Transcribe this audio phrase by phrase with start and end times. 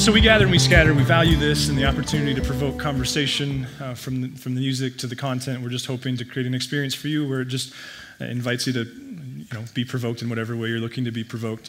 [0.00, 0.94] So we gather and we scatter.
[0.94, 4.96] We value this and the opportunity to provoke conversation uh, from, the, from the music
[4.96, 5.62] to the content.
[5.62, 7.74] We're just hoping to create an experience for you where it just
[8.18, 11.22] uh, invites you to you know, be provoked in whatever way you're looking to be
[11.22, 11.68] provoked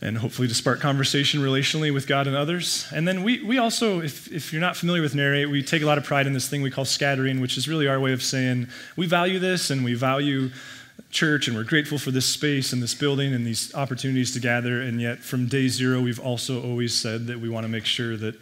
[0.00, 2.86] and hopefully to spark conversation relationally with God and others.
[2.90, 5.86] And then we, we also, if, if you're not familiar with Narrate, we take a
[5.86, 8.22] lot of pride in this thing we call scattering, which is really our way of
[8.22, 10.48] saying we value this and we value
[11.10, 14.82] church and we're grateful for this space and this building and these opportunities to gather.
[14.82, 18.16] And yet, from day zero, we've also always said that we want to make sure
[18.16, 18.34] that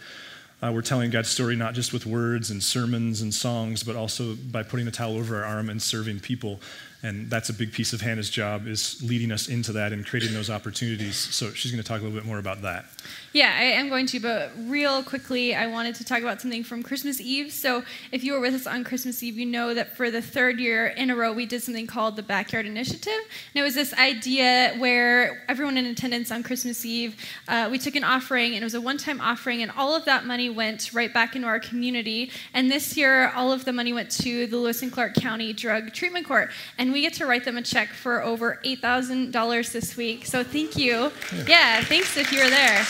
[0.62, 4.34] uh, we're telling God's story not just with words and sermons and songs, but also
[4.34, 6.60] by putting a towel over our arm and serving people.
[7.02, 10.32] And that's a big piece of Hannah's job is leading us into that and creating
[10.32, 11.16] those opportunities.
[11.16, 12.87] So she's going to talk a little bit more about that.
[13.32, 16.82] Yeah, I am going to, but real quickly, I wanted to talk about something from
[16.82, 17.52] Christmas Eve.
[17.52, 20.59] So, if you were with us on Christmas Eve, you know that for the third
[20.59, 23.12] year in a row, we did something called the Backyard Initiative.
[23.12, 27.15] And it was this idea where everyone in attendance on Christmas Eve,
[27.46, 30.07] uh, we took an offering, and it was a one time offering, and all of
[30.07, 32.30] that money went right back into our community.
[32.54, 35.92] And this year, all of the money went to the Lewis and Clark County Drug
[35.92, 36.51] Treatment Court.
[36.79, 40.26] And we get to write them a check for over $8,000 this week.
[40.26, 41.10] So, thank you.
[41.32, 42.84] Yeah, yeah thanks if you were there.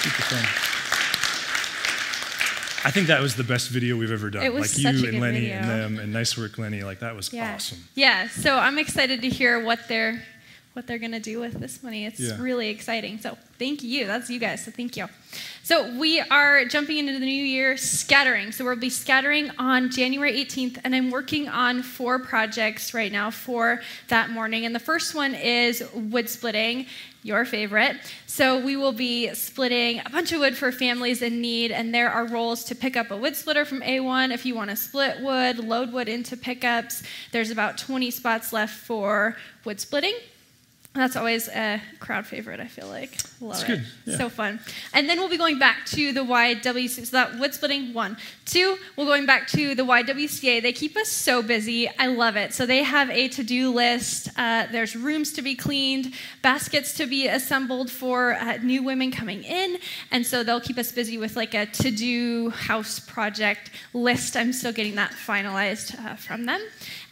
[2.86, 4.44] I think that was the best video we've ever done.
[4.44, 5.56] It was like you and Lenny video.
[5.56, 6.84] and them and nice work, Lenny.
[6.84, 7.55] Like that was yeah.
[7.56, 7.78] awesome.
[7.97, 8.28] Yeah.
[8.28, 10.22] So I'm excited to hear what they're
[10.72, 12.06] what they're gonna do with this money.
[12.06, 12.41] It's yeah.
[12.41, 13.19] really exciting.
[13.19, 14.06] So thank you.
[14.06, 14.64] That's you guys.
[14.64, 15.06] So thank you.
[15.67, 18.53] So we are jumping into the new year scattering.
[18.53, 23.33] So we'll be scattering on January 18th, and I'm working on four projects right now
[23.33, 24.64] for that morning.
[24.64, 26.86] And the first one is wood splitting
[27.25, 27.97] your favorite.
[28.28, 32.12] So we will be splitting a bunch of wood for families in need, and there
[32.12, 35.20] are roles to pick up a wood splitter from A1 if you want to split
[35.20, 37.03] wood, load wood into pickups.
[37.33, 40.14] There's about 20 spots left for wood splitting.
[40.97, 43.19] That's always a crowd favorite, I feel like.
[43.39, 43.80] Love it.
[44.06, 44.16] Yeah.
[44.16, 44.61] So fun.
[44.94, 47.06] And then we'll be going back to the YWCA.
[47.06, 48.16] So that wood splitting, one.
[48.47, 50.62] Two, we're going back to the YWCA.
[50.62, 51.89] They keep us so busy.
[51.98, 52.55] I love it.
[52.55, 54.30] So they have a to do list.
[54.39, 59.45] Uh, there's rooms to be cleaned, baskets to be assembled for uh, new women coming
[59.45, 59.77] in.
[60.11, 64.34] And so they'll keep us busy with like a to do house project list.
[64.34, 66.63] I'm still getting that finalized uh, from them.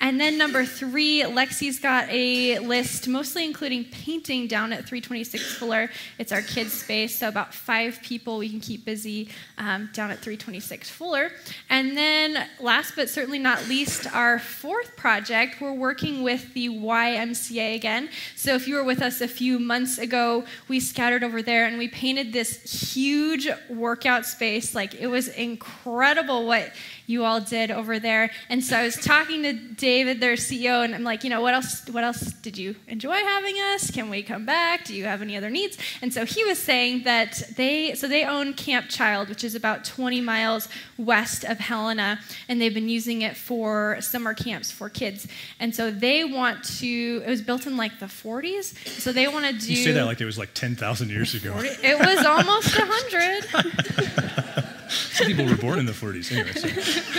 [0.01, 5.91] And then number three, Lexi's got a list mostly including painting down at 326 Fuller.
[6.19, 10.19] It's our kids' space, so about five people we can keep busy um, down at
[10.19, 11.33] 326 Fuller.
[11.71, 17.75] And then last but certainly not least, our fourth project, we're working with the YMCA
[17.75, 18.11] again.
[18.37, 21.79] So if you were with us a few months ago, we scattered over there and
[21.79, 24.75] we painted this huge workout space.
[24.75, 26.71] Like it was incredible what
[27.07, 28.31] you all did over there.
[28.49, 31.55] And so I was talking to David, their CEO, and I'm like, you know, what
[31.55, 31.87] else?
[31.89, 33.91] What else did you enjoy having us?
[33.91, 34.85] Can we come back?
[34.85, 35.79] Do you have any other needs?
[36.03, 39.85] And so he was saying that they, so they own Camp Child, which is about
[39.85, 45.27] 20 miles west of Helena, and they've been using it for summer camps for kids.
[45.61, 47.23] And so they want to.
[47.25, 49.73] It was built in like the 40s, so they want to do.
[49.73, 51.53] You say that like it was like 10,000 years ago.
[51.53, 54.65] 40, it was almost 100.
[54.89, 56.53] Some people were born in the 40s, anyway.
[56.53, 56.69] So.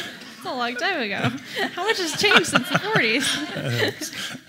[0.45, 1.31] A long time ago.
[1.73, 4.39] How much has changed since the 40s?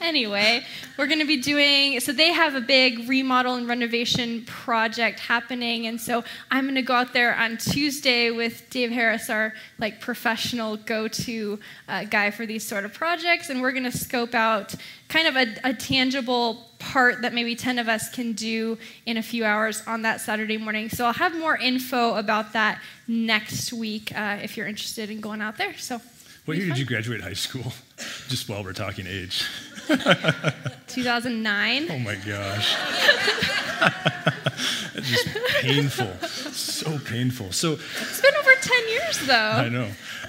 [0.00, 0.64] anyway,
[0.96, 5.86] we're going to be doing, so they have a big remodel and renovation project happening.
[5.86, 10.00] And so I'm going to go out there on Tuesday with Dave Harris, our like
[10.00, 13.50] professional go to uh, guy for these sort of projects.
[13.50, 14.74] And we're going to scope out
[15.08, 19.22] kind of a, a, tangible part that maybe 10 of us can do in a
[19.22, 20.88] few hours on that Saturday morning.
[20.88, 25.40] So I'll have more info about that next week uh, if you're interested in going
[25.40, 25.76] out there.
[25.78, 26.00] So.
[26.44, 27.72] What year did you graduate high school?
[28.28, 29.44] Just while we're talking age.
[30.88, 31.86] 2009.
[31.90, 32.74] Oh my gosh.
[34.94, 35.28] it's just
[35.60, 36.12] painful.
[36.52, 37.52] So painful.
[37.52, 39.34] So It's been over 10 years though.
[39.34, 39.88] I know.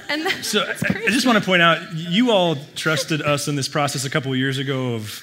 [0.10, 3.68] And that, so I just want to point out you all trusted us in this
[3.68, 5.22] process a couple of years ago of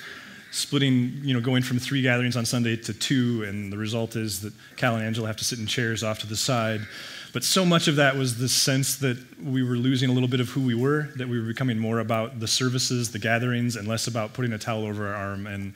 [0.51, 4.41] splitting, you know, going from three gatherings on Sunday to two, and the result is
[4.41, 6.81] that Cal and Angela have to sit in chairs off to the side.
[7.33, 10.41] But so much of that was the sense that we were losing a little bit
[10.41, 13.87] of who we were, that we were becoming more about the services, the gatherings, and
[13.87, 15.47] less about putting a towel over our arm.
[15.47, 15.75] And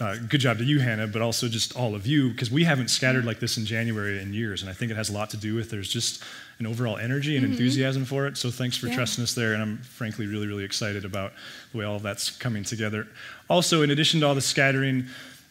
[0.00, 2.88] uh, good job to you, Hannah, but also just all of you, because we haven't
[2.88, 4.62] scattered like this in January in years.
[4.62, 6.22] And I think it has a lot to do with there's just
[6.58, 7.52] an overall energy and mm-hmm.
[7.52, 8.36] enthusiasm for it.
[8.36, 8.94] So thanks for yeah.
[8.94, 9.52] trusting us there.
[9.52, 11.32] And I'm frankly really, really excited about
[11.72, 13.06] the way all of that's coming together.
[13.48, 15.06] Also, in addition to all the scattering,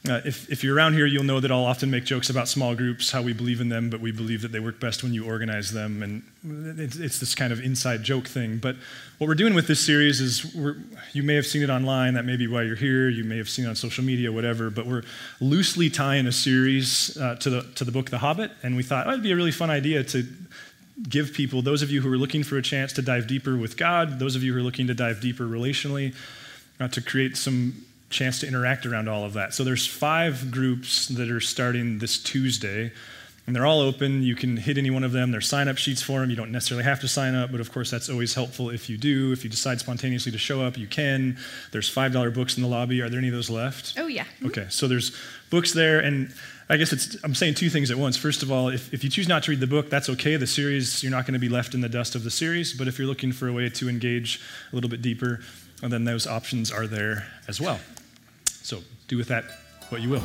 [0.09, 2.73] Uh, if, if you're around here, you'll know that I'll often make jokes about small
[2.73, 5.27] groups, how we believe in them, but we believe that they work best when you
[5.27, 6.01] organize them.
[6.01, 8.57] And it's, it's this kind of inside joke thing.
[8.57, 8.77] But
[9.19, 10.55] what we're doing with this series is
[11.13, 12.15] you may have seen it online.
[12.15, 13.09] That may be why you're here.
[13.09, 14.71] You may have seen it on social media, whatever.
[14.71, 15.03] But we're
[15.39, 18.49] loosely tying a series uh, to, the, to the book The Hobbit.
[18.63, 20.25] And we thought, oh, it'd be a really fun idea to
[21.07, 23.77] give people, those of you who are looking for a chance to dive deeper with
[23.77, 26.15] God, those of you who are looking to dive deeper relationally,
[26.79, 29.53] uh, to create some chance to interact around all of that.
[29.53, 32.91] So there's five groups that are starting this Tuesday,
[33.47, 34.21] and they're all open.
[34.21, 35.31] You can hit any one of them.
[35.31, 36.29] There's sign up sheets for them.
[36.29, 38.97] You don't necessarily have to sign up, but of course, that's always helpful if you
[38.97, 39.31] do.
[39.31, 41.37] If you decide spontaneously to show up, you can.
[41.71, 43.01] There's $5 books in the lobby.
[43.01, 43.95] Are there any of those left?
[43.97, 44.25] Oh, yeah.
[44.25, 44.47] Mm-hmm.
[44.47, 45.15] Okay, so there's
[45.49, 46.33] books there, and
[46.69, 48.15] I guess it's, I'm saying two things at once.
[48.15, 50.37] First of all, if, if you choose not to read the book, that's okay.
[50.37, 52.87] The series, you're not going to be left in the dust of the series, but
[52.87, 54.39] if you're looking for a way to engage
[54.71, 55.41] a little bit deeper,
[55.81, 57.79] then those options are there as well.
[58.63, 59.45] So do with that
[59.89, 60.23] what you will.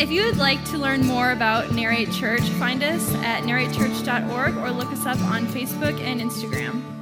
[0.00, 4.70] If you would like to learn more about Narrate Church, find us at narratechurch.org or
[4.70, 6.99] look us up on Facebook and Instagram.